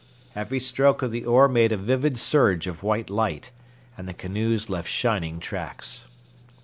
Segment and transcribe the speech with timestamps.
[0.35, 3.51] Every stroke of the oar made a vivid surge of white light,
[3.95, 6.07] and the canoes left shining tracks.